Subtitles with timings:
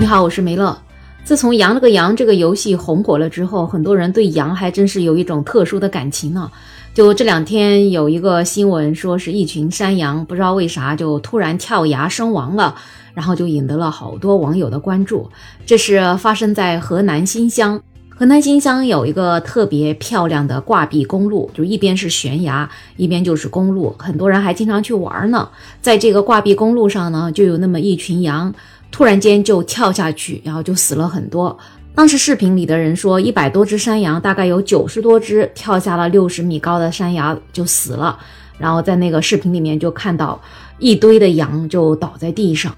[0.00, 0.78] 你好，我是梅乐。
[1.24, 6.48] 自从《羊了个羊》这个游戏红火了之后，很多人对羊还真是有一种特殊的感情呢。
[6.94, 12.76] 就这两天有一个新闻，说是一群山羊不知道为啥就突然跳崖身亡了，
[13.12, 15.28] 然后就引得了好多网友的关注。
[15.66, 17.82] 这是发生在河南新乡。
[18.16, 25.48] 河南新乡有一个特别漂亮的挂壁公路，就一边是悬崖，一边就是公路，很多人还经常去玩呢。
[25.80, 28.54] 在这个挂壁公路上呢，就有那么一群羊。
[28.90, 31.56] 突然间就跳下去，然后就死了很多。
[31.94, 38.18] 当时视频里的人说，一百多只山羊，大概有九十多只跳下了六十米高的山崖就死了。
[38.56, 40.40] 然后在那个视频里面就看到
[40.78, 42.74] 一堆的羊就倒在地上。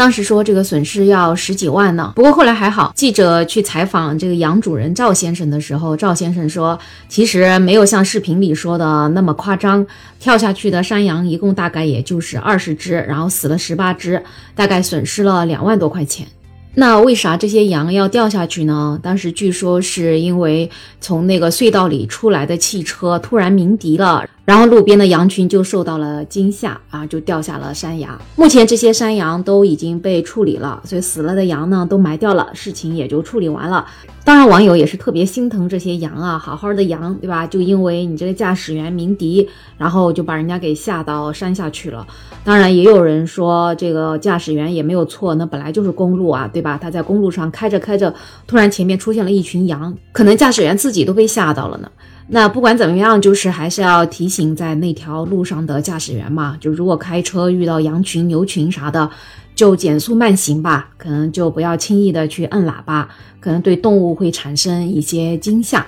[0.00, 2.90] 当时说这个损失要十几万呢，不过后来还好。
[2.96, 9.86] 记者去采访这个羊主人赵先生的时候，赵先生说，其实没有像视频里说的那么夸张。
[10.18, 14.22] 跳下去的山羊一共大概也就是二十只，然后死了十八只，
[14.54, 16.26] 大概损失了两万多块钱。
[16.74, 18.98] 那为啥这些羊要掉下去呢？
[19.02, 24.24] 当时据说是因为从那个隧道里出来的汽车突然鸣笛了。
[24.46, 28.20] 然后路边的羊群就受到了惊吓啊，就掉下了山崖。
[28.34, 33.86] 目前这些山羊都已经被处理了，所以死了的羊呢都埋掉了，事情也就处理完了。
[34.24, 37.46] 当然，网友也是特别心疼这些羊啊，好好的羊，对吧？
[37.46, 42.04] 就因为你这个驾驶员鸣笛，然后就把人家给吓到山下去了。
[42.42, 46.76] 当然，也有人说这个驾驶员也没有错，那本来就是公路啊，对对吧？
[46.76, 48.14] 他在公路上开着开着，
[48.46, 51.90] 突然前面出现了一群羊，可能驾驶员自己都被吓到了呢。
[52.28, 59.10] 那不管怎么样，就是还是要提醒在那条路上的驾驶员嘛，就如果开车遇到羊群、牛群啥的，
[59.54, 63.08] 就减速慢行吧，可能就不要轻易的去摁喇叭，
[63.40, 65.86] 可能对动物会产生一些惊吓。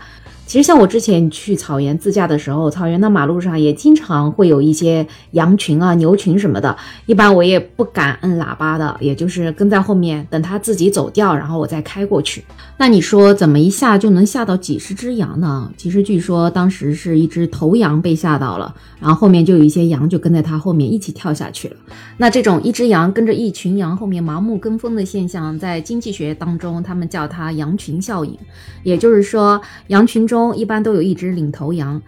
[0.52, 12.44] 其实像我之前去草原自驾的时候，草原的马路上也经常会有一些羊群啊、牛群什么的，一般我也不敢摁喇叭的，也就是跟在后面等它自己走掉，然后我再开过去。
[12.76, 15.72] 那你说怎么一下就能吓到几十只羊呢？
[15.78, 21.76] 其实据说当时是一只头羊被吓到了，然后后面就有一些羊就跟在它后面一起跳下去了。
[22.18, 28.36] 那这种一只羊跟着一群羊后面盲目跟风的现象，在经济学当中他们叫它羊群效应，
[28.82, 30.41] 也就是说羊群中。
[30.56, 32.00] 一般都有一只领头羊，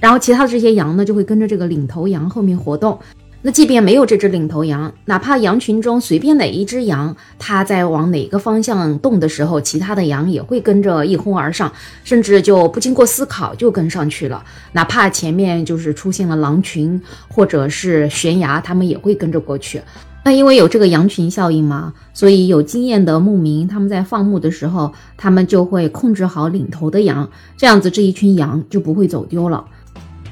[0.00, 2.98] 然后其他的这些羊呢就会跟着这个领头羊后面活动。
[3.40, 11.72] 那即便没有这只领头羊，哪怕羊群中随便哪一只羊，它在往哪个方向动的时候，其他的羊也会跟着一哄而上，
[12.02, 14.44] 甚至就不经过思考就跟上去了。
[14.72, 19.80] 哪怕前面就是出现了狼群或者是悬崖，它们也会跟着过去。
[20.24, 29.64] 那因为有这个羊群效应嘛，所以有经验的牧民他们在放牧的时候，他们就会控制好领头的羊，这样子这一群羊就不会走丢了。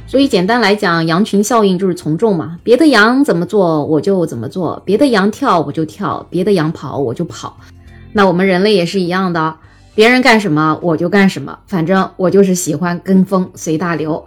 [0.06, 7.56] 所以简单来讲，羊群效应就是从众嘛，别的羊怎么做我就怎么做，别的羊跳我就跳，别的羊跑我就跑。
[8.12, 9.56] 那我们人类也是一样的，
[9.94, 14.24] 别人干什么我就干什么，反正我就是喜欢跟风随大流，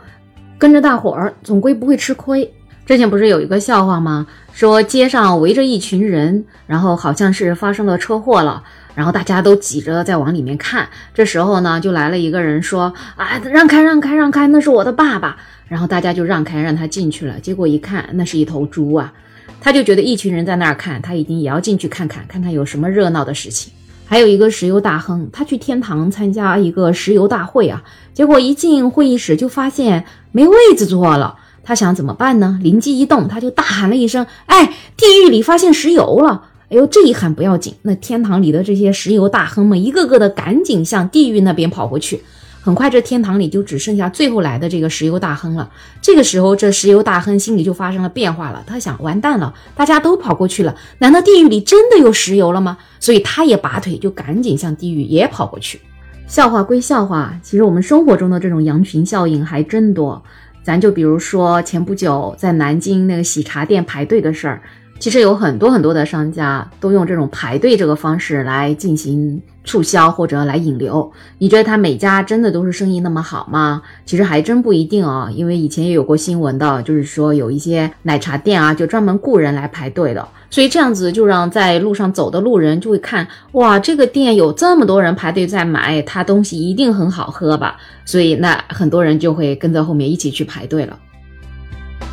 [0.57, 2.51] 跟着大伙儿总归不会吃亏。
[2.89, 4.25] 之前不是有一个笑话吗？
[4.51, 8.63] 说街上围着一群人，然后好像是发生了车祸了，
[8.95, 10.89] 然后大家都挤着在往里面看。
[11.13, 15.37] 这时候呢，就来了一个人说：“啊，让开，让开，让开，那是我的爸爸。”
[15.69, 17.39] 然后大家就让开，让他进去了。
[17.39, 19.13] 结果一看，那是一头猪啊！
[19.61, 23.71] 他就觉得一群人在那儿看，他一定也要进去看看，看看有什么热闹的事情。
[24.07, 27.83] 还有一个石油大亨，他去天堂参加一个石油大会啊，
[28.15, 31.35] 结果一进会议室就发现没位子坐了。
[31.63, 32.59] 他想怎么办呢？
[32.61, 42.21] 灵机一动，他就大喊了一声：“哎，地狱里发现石油了！”哎呦，这一喊不要紧，那天堂里的这些石油大亨们一个个的赶紧向地狱那边跑过去。
[42.61, 45.69] 很快，这天堂里就只剩下最后来的这个石油大亨了。
[46.01, 48.61] 这个时候，这石油大亨心里就发生了变化了。
[48.67, 52.77] 他想：完蛋了，大家都跑过去了，难道地狱里真的有石油了吗？
[52.99, 55.79] 所以他也拔腿就赶紧向地狱也跑过去。
[56.27, 60.21] 笑话归笑话，其实我们生活中的这种羊群效应还真多。
[60.63, 64.61] 咱就比如说前不久在南京那个喜茶店排队的事儿，
[64.99, 71.09] 其实有很多很多的商家都用这种排队这个方式来进行促销或者来引流。
[71.37, 73.81] 你觉得他每家真的都是生意那么好吗？
[74.05, 80.27] 其实还真不一定哦，因为以前也有过新闻的，就是说有一些奶茶店啊，就专门雇人来排队的。
[80.51, 87.77] 所以这样子就让在路上走的路人就会看，哇，这个店有这么多人排队在买，他东西一定很好喝吧？
[88.03, 90.99] 所以那很多人就会跟在后面一起去排队了。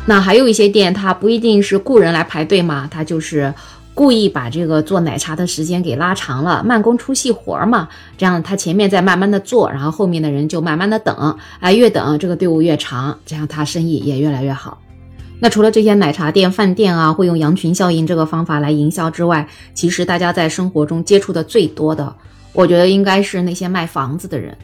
[0.09, 3.53] 那还有一些店，它不一定是雇人来排队嘛，它就是
[3.93, 7.89] 故意把这个做奶茶的时间给拉长了，慢工出细活嘛。
[8.17, 14.79] 这样他前面在慢慢的做，然后后面的人就慢慢的等，哎，越等这个队伍越长，这样他生意也越来越好。
[15.39, 22.15] 那除了这些奶茶店、饭店啊，会用羊群效应这个方法来营销之外，其实大家在生活中接触的最多的，
[22.53, 24.57] 我觉得应该是那些卖房子的人。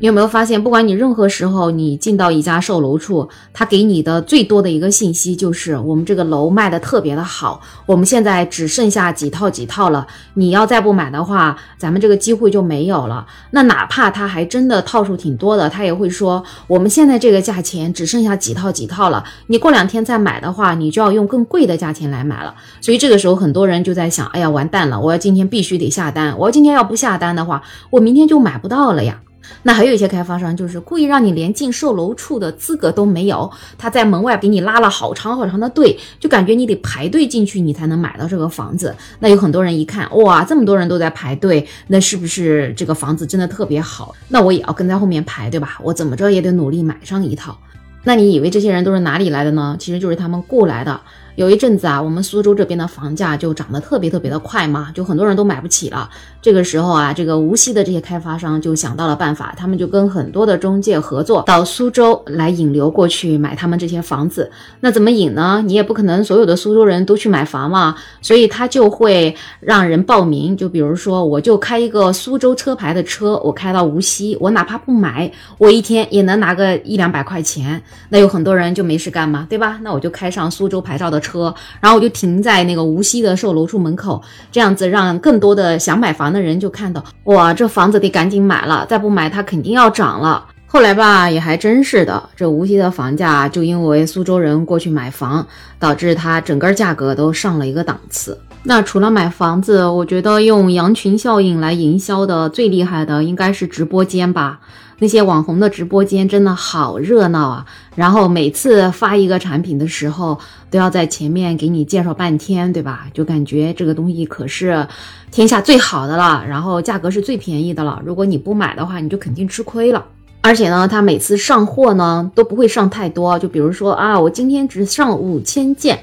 [0.00, 13.26] 你有没有发现，不管你任何时候你进到一家售楼处，他给你的最多的一个信息就是我们这个楼卖的特别的好，我们现在只剩下几套几套了，你要再不买的话，咱们这个机会就没有了。
[13.50, 22.54] 那哪怕他还真的套数挺多的，他也会说我们现在这个价钱只剩下几套几套了，你过两天再买的话，你就要用更贵的价钱来买了。
[22.80, 27.60] 所以这个时候很多人就在想，哎呀，完蛋了，我要今天必须得下单，我要今天要不下单的话，
[27.90, 29.20] 我明天就买不到了呀。
[29.62, 38.94] 那还有一些开发商就是故意让你连进售楼处的资格都没有，他在门外给你拉了好长好长的队，就感觉你得排队进去，你才能买到这个房子。
[39.18, 44.14] 那有很多人一看，哇，这么多人都在排队，那是不是这个房子真的特别好？
[44.28, 45.78] 那我也要跟在后面排，对吧？
[45.82, 47.58] 我怎么着也得努力买上一套。
[48.04, 49.76] 那你以为这些人都是哪里来的呢？
[49.78, 51.00] 其实就是他们雇来的。
[51.38, 56.10] 有一阵子啊，我们苏州这边的房价就涨得特别特别的快嘛，就很多人都买不起了。
[56.42, 64.50] 这个时候啊，这个无锡的这些开发商就想到了办法，他们就跟很多的中介合作，到苏州来引流过去买他们这些房子。
[64.80, 65.62] 那怎么引呢？
[65.64, 70.56] 你也不可能所有的苏州人都去买房嘛，所以他就会让人报名。
[70.56, 77.80] 就比如说，我就开一个苏州车牌的车，我开到无锡，我哪怕不买，我一天也能拿个一两百块钱。
[78.08, 79.78] 那有很多人就没事干嘛，对吧？
[79.84, 81.27] 那我就开上苏州牌照的车。
[81.28, 90.46] 车，然后我就停在那个无锡的售楼处门口，这样子让更多的想买房的人就看到，哇，这房子得赶紧买了，再不买它肯定要涨了。
[90.70, 95.46] 后来吧，也还真是的，这无锡的房价就因为苏州人过去买房，
[95.78, 98.38] 导致它整个价格都上了一个档次。
[98.64, 104.60] 那除了买房子，我觉得用羊群效应来营销的最厉害的应该是直播间吧。
[105.00, 107.66] 那些网红的直播间真的好热闹啊！
[107.94, 110.38] 然后每次发一个产品的时候，
[110.70, 113.06] 都要在前面给你介绍半天，对吧？
[113.14, 114.86] 就感觉这个东西可是
[115.30, 118.02] 天下最好的了，然后价格是最便宜的了。
[118.04, 120.04] 如果你不买的话，你就肯定吃亏了。
[120.40, 126.00] 而且呢，他每次上货呢都不会上太多，就比如说啊，我今天只上五千件。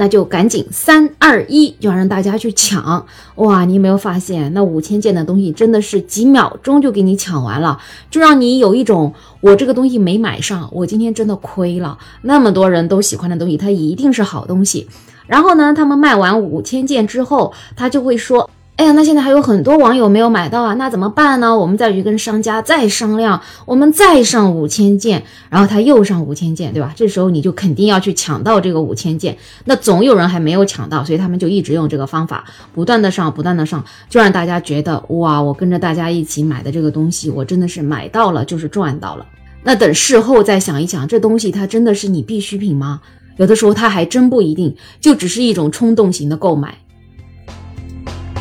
[0.00, 3.04] 那就赶紧三二一，就要让大家去抢
[3.34, 3.64] 哇！
[3.64, 7.76] 你有没有发现，那五千件的东西真的是几秒钟就给你抢完了，
[8.08, 11.98] 就让你有一种我这个东西没买上，我今天真的亏了。
[12.22, 14.86] 那么多人都喜欢的东西，它一定是好东西。
[15.26, 18.48] 然后呢，他们卖完五千件之后，他就会说。
[18.78, 21.58] 哎呀，那现在还有很多网友没有买到啊，那怎么办呢？
[21.58, 25.20] 我们再去跟商家再商量，我们再上五千件，
[25.50, 26.92] 然后他又上五千件，对吧？
[26.94, 39.26] 这时候你就肯定要去抢到这个五千件，那总有人还没有抢到，所以他们就一直用这个方法，不断的上，不断的上，就让大家觉得哇，我跟着大家一起买的这个东西，我真的是买到了，就是赚到了。
[39.64, 43.00] 那等事后再想一想，这东西它真的是你必需品吗？
[43.38, 46.78] 有的时候它还真不一定，就只是一种冲动型的购买。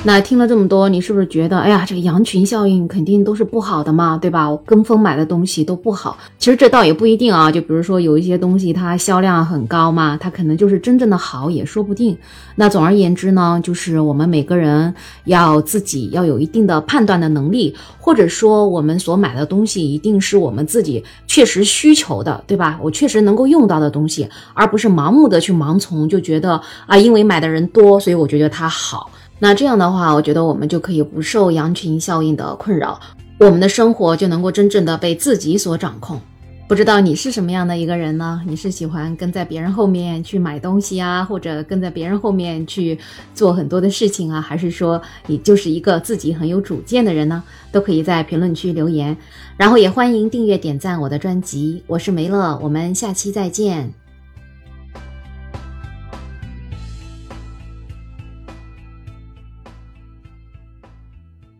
[0.07, 4.49] 那听了这么多，你是不是觉得，哎呀，这个羊群效应肯定都是不好的嘛，对吧？
[4.49, 6.17] 我跟风买的东西都不好。
[6.39, 12.17] 其实这倒也不一定啊，就比如说有一些东西它销量很高嘛，它可能就是真正的好也说不定。
[12.55, 14.95] 那总而言之呢，就是我们每个人
[15.25, 22.79] 要自己要有一定的判断的能力，或者说我们所买的东西一定是我们自己确实需求的，对吧？
[22.81, 29.11] 我确实能够用到的东西，而不是盲目的去盲从，就觉得啊，因为买的人多，所以我觉得它好。
[29.39, 32.99] 那这样的话，我觉得我们就可以不受羊群效应的困扰，
[33.39, 36.19] 我们的生活就能够真正的被自己所掌控。
[36.67, 38.41] 不知道你是什么样的一个人呢？
[38.45, 42.99] 你是喜欢跟在别人后面去买东西啊，或者跟在别人后面去
[43.33, 47.41] 做很多的事情啊，还是说你就是一个自己很有主见的人呢？
[47.71, 49.15] 都可以在评论区留言，
[49.55, 51.81] 然后也欢迎订阅点赞我的专辑。
[51.87, 54.06] 我是梅乐，我们下期再见。